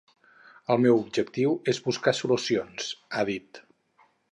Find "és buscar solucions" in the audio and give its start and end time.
1.75-2.91